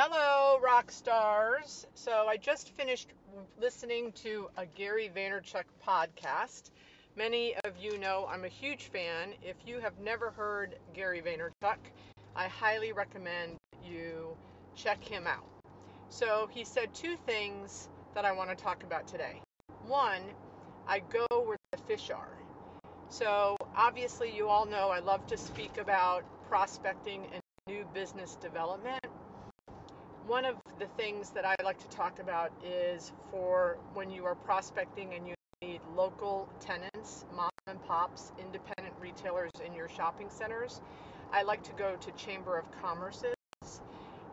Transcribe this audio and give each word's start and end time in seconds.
Hello, 0.00 0.60
rock 0.60 0.92
stars. 0.92 1.84
So 1.96 2.26
I 2.28 2.36
just 2.36 2.70
finished 2.76 3.08
listening 3.60 4.12
to 4.22 4.48
a 4.56 4.64
Gary 4.64 5.10
Vaynerchuk 5.12 5.64
podcast. 5.84 6.70
Many 7.16 7.56
of 7.64 7.72
you 7.80 7.98
know 7.98 8.28
I'm 8.30 8.44
a 8.44 8.48
huge 8.48 8.90
fan. 8.92 9.30
If 9.42 9.56
you 9.66 9.80
have 9.80 9.98
never 9.98 10.30
heard 10.30 10.76
Gary 10.94 11.20
Vaynerchuk, 11.20 11.78
I 12.36 12.46
highly 12.46 12.92
recommend 12.92 13.56
you 13.84 14.36
check 14.76 15.02
him 15.02 15.26
out. 15.26 15.48
So 16.10 16.48
he 16.48 16.62
said 16.62 16.94
two 16.94 17.16
things 17.26 17.88
that 18.14 18.24
I 18.24 18.30
want 18.30 18.50
to 18.50 18.56
talk 18.56 18.84
about 18.84 19.08
today. 19.08 19.42
One, 19.88 20.22
I 20.86 21.00
go 21.00 21.26
where 21.44 21.58
the 21.72 21.78
fish 21.88 22.12
are. 22.12 22.38
So 23.08 23.56
obviously, 23.76 24.32
you 24.32 24.46
all 24.46 24.64
know 24.64 24.90
I 24.90 25.00
love 25.00 25.26
to 25.26 25.36
speak 25.36 25.76
about 25.76 26.22
prospecting 26.48 27.26
and 27.32 27.42
new 27.66 27.84
business 27.92 28.36
development 28.40 29.04
one 30.28 30.44
of 30.44 30.56
the 30.78 30.86
things 30.98 31.30
that 31.30 31.46
I 31.46 31.54
like 31.64 31.78
to 31.78 31.88
talk 31.88 32.18
about 32.18 32.52
is 32.62 33.12
for 33.30 33.78
when 33.94 34.10
you 34.10 34.26
are 34.26 34.34
prospecting 34.34 35.14
and 35.14 35.26
you 35.26 35.34
need 35.62 35.80
local 35.96 36.46
tenants, 36.60 37.24
mom 37.34 37.48
and 37.66 37.82
pops, 37.84 38.32
independent 38.38 38.94
retailers 39.00 39.50
in 39.66 39.72
your 39.72 39.88
shopping 39.88 40.28
centers. 40.28 40.82
I 41.32 41.42
like 41.44 41.62
to 41.62 41.72
go 41.72 41.96
to 41.96 42.10
Chamber 42.12 42.58
of 42.58 42.66
Commerce's. 42.82 43.34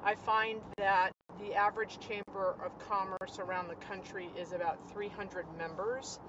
I 0.03 0.15
find 0.15 0.59
that 0.77 1.11
the 1.39 1.53
average 1.53 1.97
Chamber 2.01 2.55
of 2.63 2.77
Commerce 2.77 3.39
around 3.39 3.69
the 3.69 3.75
country 3.75 4.29
is 4.37 4.51
about 4.51 4.77
300 4.91 5.45
members, 5.57 6.19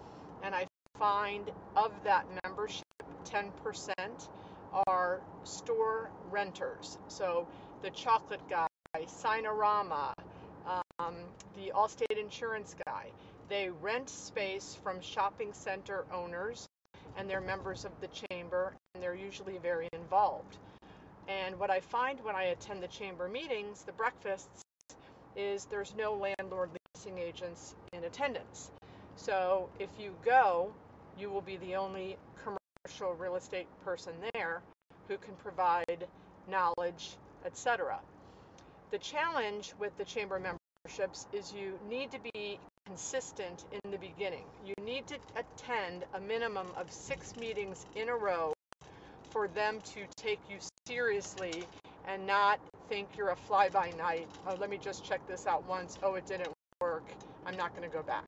and 0.45 0.55
I 0.55 0.66
find 0.96 1.51
of 1.74 1.91
that 2.05 2.24
membership, 2.45 2.85
10% 3.24 4.29
are 4.87 5.21
store 5.43 6.12
renters. 6.30 6.98
So 7.09 7.48
the 7.83 7.91
chocolate 7.91 8.41
guy 8.48 8.69
Signarama, 9.05 10.13
um, 10.99 11.15
the 11.57 11.73
Allstate 11.75 12.19
insurance 12.19 12.75
guy. 12.87 13.07
They 13.49 13.71
rent 13.83 14.09
space 14.09 14.79
from 14.83 15.01
shopping 15.01 15.53
center 15.53 16.05
owners 16.13 16.66
and 17.16 17.29
they're 17.29 17.41
members 17.41 17.85
of 17.85 17.93
the 18.01 18.09
chamber 18.09 18.73
and 18.95 19.03
they're 19.03 19.15
usually 19.15 19.59
very 19.59 19.88
involved. 19.93 20.57
And 21.29 21.59
what 21.59 21.71
I 21.71 21.80
find 21.80 22.23
when 22.25 22.35
I 22.35 22.45
attend 22.45 22.83
the 22.83 22.88
chamber 22.88 23.29
meetings, 23.29 23.83
the 23.83 23.93
breakfasts, 23.93 24.63
is 25.37 25.66
there's 25.66 25.95
no 25.97 26.15
landlord 26.15 26.71
leasing 26.95 27.19
agents 27.19 27.75
in 27.93 28.05
attendance. 28.05 28.71
So 29.16 29.69
if 29.79 29.91
you 29.99 30.15
go, 30.25 30.73
you 31.19 31.31
will 31.31 31.43
be 31.43 31.57
the 31.59 31.77
only 31.77 32.16
commercial 32.43 33.15
real 33.15 33.37
estate 33.37 33.66
person 33.85 34.13
there 34.33 34.63
who 35.09 35.16
can 35.19 35.35
provide 35.35 36.07
knowledge, 36.49 37.16
etc. 37.45 37.99
The 38.97 39.02
challenge 39.02 39.75
with 39.79 39.95
the 39.99 40.07
chamber 40.07 40.41
memberships 40.41 41.27
is 41.35 41.52
you 41.52 41.79
need 41.87 42.11
to 42.13 42.19
be 42.33 42.59
consistent 42.87 43.66
in 43.71 43.91
the 43.91 43.99
beginning. 43.99 44.45
You 44.65 44.73
need 44.83 45.07
to 45.09 45.16
attend 45.37 46.07
a 46.15 46.21
minimum 46.21 46.69
of 46.79 46.91
six 46.91 47.37
meetings 47.37 47.85
in 47.95 48.09
a 48.09 48.16
row 48.16 48.55
for 49.29 49.49
them 49.49 49.83
to 49.93 50.07
take 50.16 50.41
you 50.49 50.57
seriously 50.87 51.65
and 52.09 52.27
not 52.27 52.59
think 52.88 53.09
you're 53.19 53.33
a 53.33 53.37
fly 53.37 53.69
by 53.69 53.91
night. 53.99 54.29
Oh, 54.47 54.57
let 54.59 54.71
me 54.71 54.79
just 54.79 55.05
check 55.05 55.21
this 55.29 55.47
out 55.47 55.69
once. 55.69 55.99
Oh, 56.03 56.15
it 56.15 56.25
didn't 56.25 56.49
work. 56.81 57.05
I'm 57.45 57.59
not 57.59 57.77
going 57.77 57.87
to 57.87 57.95
go 57.95 58.03
back. 58.03 58.25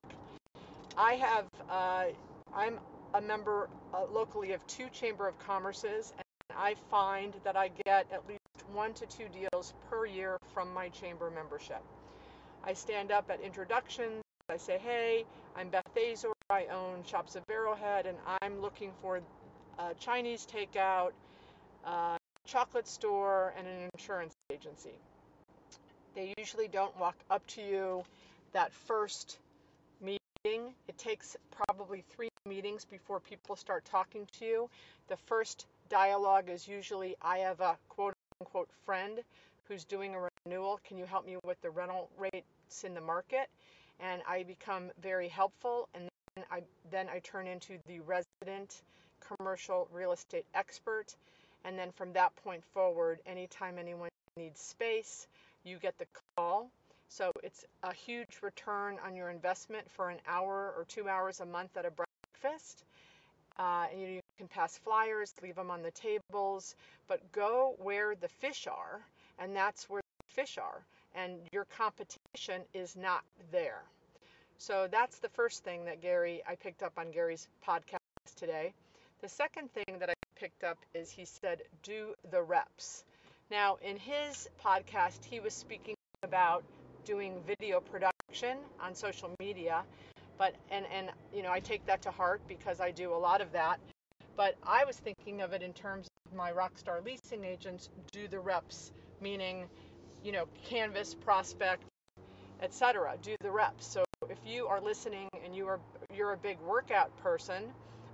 I 0.95 1.13
have, 1.13 1.45
uh, 1.67 2.03
I'm 2.53 2.77
a 3.15 3.21
member 3.21 3.69
uh, 3.91 4.03
locally 4.13 4.51
of 4.51 4.67
two 4.67 4.87
Chamber 4.89 5.27
of 5.27 5.33
Commerces, 5.39 6.13
and 6.15 6.59
I 6.59 6.75
find 6.91 7.33
that 7.43 7.55
I 7.55 7.71
get 7.85 8.05
at 8.13 8.27
least 8.27 8.38
one 8.73 8.93
to 8.93 9.05
two 9.05 9.25
deals 9.29 9.73
per 9.89 10.05
year 10.05 10.37
from 10.53 10.73
my 10.73 10.89
chamber 10.89 11.29
membership. 11.29 11.81
I 12.63 12.73
stand 12.73 13.11
up 13.11 13.29
at 13.29 13.41
introductions. 13.41 14.21
I 14.49 14.57
say, 14.57 14.77
hey, 14.77 15.25
I'm 15.55 15.69
Beth 15.69 15.83
Azor. 15.95 16.33
I 16.49 16.65
own 16.65 17.03
Shops 17.05 17.35
of 17.35 17.43
Arrowhead, 17.49 18.05
and 18.05 18.17
I'm 18.41 18.61
looking 18.61 18.91
for 19.01 19.21
a 19.77 19.93
Chinese 19.99 20.47
takeout, 20.51 21.11
a 21.85 22.17
chocolate 22.45 22.87
store, 22.87 23.53
and 23.57 23.67
an 23.67 23.89
insurance 23.93 24.33
agency. 24.51 24.93
They 26.15 26.33
usually 26.37 26.67
don't 26.67 26.97
walk 26.99 27.15
up 27.29 27.45
to 27.47 27.61
you 27.61 28.03
that 28.53 28.73
first 28.73 29.37
meeting. 30.01 30.73
It 30.87 30.97
takes 30.97 31.37
probably 31.51 32.03
three 32.09 32.29
meetings 32.47 32.83
before 32.83 33.19
people 33.19 33.55
start 33.55 33.85
talking 33.85 34.27
to 34.39 34.45
you. 34.45 34.69
The 35.07 35.17
first 35.27 35.67
dialogue 35.89 36.49
is 36.49 36.67
usually, 36.67 37.15
I 37.21 37.39
have 37.39 37.61
a 37.61 37.77
quote 37.89 38.13
friend 38.89 39.19
who's 39.67 39.83
doing 39.83 40.15
a 40.15 40.27
renewal. 40.45 40.79
Can 40.83 40.97
you 40.97 41.05
help 41.05 41.23
me 41.23 41.37
with 41.43 41.61
the 41.61 41.69
rental 41.69 42.09
rates 42.17 42.83
in 42.83 42.95
the 42.95 43.01
market? 43.01 43.47
And 43.99 44.23
I 44.27 44.41
become 44.41 44.89
very 44.99 45.27
helpful, 45.27 45.87
and 45.93 46.09
then 46.35 46.43
I 46.49 46.63
then 46.89 47.07
I 47.07 47.19
turn 47.19 47.45
into 47.45 47.77
the 47.85 47.99
resident 47.99 48.81
commercial 49.21 49.87
real 49.93 50.11
estate 50.11 50.45
expert. 50.55 51.15
And 51.65 51.77
then 51.77 51.91
from 51.91 52.13
that 52.13 52.35
point 52.37 52.63
forward, 52.73 53.19
anytime 53.27 53.77
anyone 53.77 54.09
needs 54.37 54.59
space, 54.59 55.27
you 55.63 55.77
get 55.77 55.95
the 55.99 56.07
call. 56.35 56.71
So 57.09 57.31
it's 57.43 57.65
a 57.83 57.93
huge 57.93 58.39
return 58.41 58.97
on 59.05 59.15
your 59.15 59.29
investment 59.29 59.85
for 59.91 60.09
an 60.09 60.17
hour 60.27 60.73
or 60.75 60.85
two 60.87 61.07
hours 61.07 61.41
a 61.41 61.45
month 61.45 61.77
at 61.77 61.85
a 61.85 61.91
breakfast. 61.91 62.85
Uh, 63.59 63.85
and 63.91 64.01
you 64.01 64.21
can 64.39 64.47
pass 64.47 64.77
flyers, 64.79 65.33
leave 65.43 65.55
them 65.55 65.69
on 65.69 65.83
the 65.83 65.91
tables, 65.91 66.75
but 67.09 67.19
go 67.33 67.75
where 67.79 68.15
the 68.15 68.29
fish 68.29 68.67
are, 68.67 69.01
and 69.37 69.55
that's 69.55 69.89
where 69.89 70.01
the 70.01 70.33
fish 70.33 70.57
are. 70.57 70.81
And 71.15 71.33
your 71.51 71.65
competition 71.77 72.61
is 72.73 72.95
not 72.95 73.23
there. 73.51 73.83
So 74.57 74.87
that's 74.91 75.19
the 75.19 75.29
first 75.29 75.63
thing 75.63 75.85
that 75.85 76.01
Gary, 76.01 76.41
I 76.47 76.55
picked 76.55 76.83
up 76.83 76.93
on 76.97 77.11
Gary's 77.11 77.47
podcast 77.67 77.99
today. 78.37 78.73
The 79.21 79.29
second 79.29 79.71
thing 79.73 79.99
that 79.99 80.09
I 80.09 80.13
picked 80.39 80.63
up 80.63 80.77
is 80.93 81.11
he 81.11 81.25
said, 81.25 81.61
do 81.83 82.13
the 82.31 82.41
reps. 82.41 83.03
Now, 83.51 83.77
in 83.83 83.97
his 83.97 84.49
podcast, 84.65 85.25
he 85.25 85.41
was 85.41 85.53
speaking 85.53 85.95
about 86.23 86.63
doing 87.05 87.41
video 87.47 87.81
production 87.81 88.57
on 88.81 88.95
social 88.95 89.31
media 89.39 89.83
but 90.37 90.55
and 90.71 90.85
and 90.93 91.09
you 91.33 91.43
know 91.43 91.51
I 91.51 91.59
take 91.59 91.85
that 91.87 92.01
to 92.03 92.11
heart 92.11 92.41
because 92.47 92.79
I 92.79 92.91
do 92.91 93.13
a 93.13 93.19
lot 93.19 93.41
of 93.41 93.51
that. 93.53 93.79
But 94.39 94.55
I 94.65 94.85
was 94.85 94.95
thinking 94.95 95.41
of 95.41 95.51
it 95.51 95.61
in 95.61 95.73
terms 95.73 96.07
of 96.25 96.33
my 96.33 96.53
Rockstar 96.53 97.03
leasing 97.03 97.43
agents 97.43 97.89
do 98.13 98.29
the 98.29 98.39
reps, 98.39 98.93
meaning, 99.19 99.65
you 100.23 100.31
know, 100.31 100.45
canvass, 100.63 101.13
prospect, 101.13 101.83
etc. 102.61 103.17
Do 103.21 103.35
the 103.41 103.51
reps. 103.51 103.85
So 103.85 104.05
if 104.29 104.37
you 104.47 104.65
are 104.67 104.79
listening 104.79 105.27
and 105.43 105.53
you 105.53 105.67
are 105.67 105.77
you're 106.15 106.31
a 106.31 106.37
big 106.37 106.57
workout 106.61 107.11
person, 107.21 107.65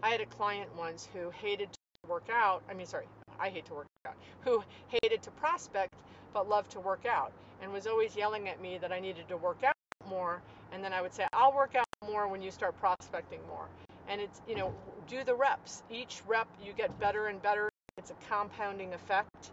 I 0.01 0.09
had 0.09 0.19
a 0.19 0.25
client 0.25 0.67
once 0.75 1.07
who 1.13 1.29
hated 1.29 1.71
to 1.71 2.09
work 2.09 2.27
out. 2.33 2.63
I 2.67 2.73
mean, 2.73 2.87
sorry, 2.87 3.05
I 3.39 3.49
hate 3.49 3.67
to 3.67 3.75
work 3.75 3.87
out. 4.07 4.15
Who 4.45 4.63
hated 4.87 5.21
to 5.21 5.29
prospect 5.29 5.93
but 6.33 6.49
loved 6.49 6.71
to 6.71 6.79
work 6.79 7.05
out 7.05 7.33
and 7.61 7.71
was 7.71 7.85
always 7.85 8.15
yelling 8.15 8.49
at 8.49 8.59
me 8.59 8.79
that 8.79 8.91
I 8.91 8.99
needed 8.99 9.27
to 9.27 9.37
work 9.37 9.63
out 9.63 9.75
more 10.09 10.41
and 10.71 10.83
then 10.83 10.91
I 10.91 11.03
would 11.03 11.13
say 11.13 11.27
I'll 11.33 11.53
work 11.53 11.75
out 11.75 11.85
more 12.03 12.27
when 12.27 12.41
you 12.41 12.49
start 12.49 12.75
prospecting 12.79 13.39
more. 13.47 13.67
And 14.07 14.21
it's, 14.21 14.41
you 14.47 14.55
know, 14.55 14.73
do 15.07 15.23
the 15.23 15.35
reps. 15.35 15.83
Each 15.89 16.21
rep 16.27 16.47
you 16.63 16.73
get 16.73 16.99
better 16.99 17.27
and 17.27 17.41
better. 17.41 17.69
It's 17.97 18.11
a 18.11 18.15
compounding 18.29 18.93
effect. 18.93 19.51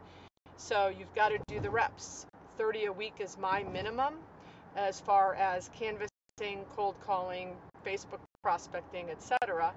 So 0.57 0.89
you've 0.89 1.15
got 1.15 1.31
to 1.31 1.39
do 1.49 1.61
the 1.61 1.71
reps. 1.71 2.27
30 2.59 2.87
a 2.87 2.93
week 2.93 3.15
is 3.19 3.37
my 3.39 3.63
minimum 3.65 4.15
as 4.77 5.01
far 5.01 5.35
as 5.35 5.71
canvassing, 5.79 6.65
cold 6.75 6.95
calling, 7.05 7.55
Facebook 7.85 8.21
prospecting, 8.43 9.11
etc. 9.11 9.73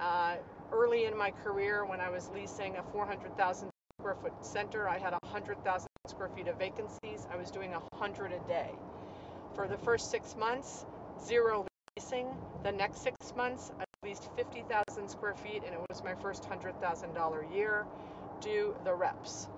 Uh, 0.00 0.36
early 0.72 1.04
in 1.04 1.16
my 1.16 1.30
career, 1.30 1.84
when 1.84 2.00
I 2.00 2.10
was 2.10 2.28
leasing 2.34 2.76
a 2.76 2.82
400,000 2.92 3.70
square 3.98 4.16
foot 4.22 4.32
center, 4.44 4.88
I 4.88 4.98
had 4.98 5.12
100,000 5.22 5.86
square 6.06 6.28
feet 6.28 6.48
of 6.48 6.58
vacancies. 6.58 7.26
I 7.32 7.36
was 7.36 7.50
doing 7.50 7.70
100 7.70 8.32
a 8.32 8.48
day. 8.48 8.70
For 9.54 9.66
the 9.66 9.78
first 9.78 10.10
six 10.10 10.36
months, 10.36 10.84
zero 11.24 11.66
leasing. 11.96 12.28
The 12.62 12.72
next 12.72 13.02
six 13.02 13.34
months, 13.36 13.72
at 14.02 14.08
least 14.08 14.28
50,000 14.36 15.08
square 15.08 15.34
feet, 15.34 15.62
and 15.64 15.74
it 15.74 15.80
was 15.88 16.02
my 16.04 16.14
first 16.14 16.44
$100,000 16.44 17.54
year. 17.54 17.86
Do 18.40 18.74
the 18.84 18.94
reps. 18.94 19.48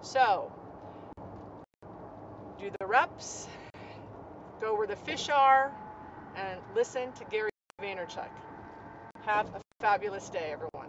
So, 0.00 0.52
do 2.58 2.70
the 2.78 2.86
reps, 2.86 3.48
go 4.60 4.76
where 4.76 4.86
the 4.86 4.96
fish 4.96 5.28
are, 5.28 5.72
and 6.36 6.60
listen 6.74 7.12
to 7.12 7.24
Gary 7.24 7.50
Vaynerchuk. 7.80 8.30
Have 9.26 9.46
a 9.48 9.60
fabulous 9.80 10.28
day, 10.28 10.52
everyone. 10.52 10.88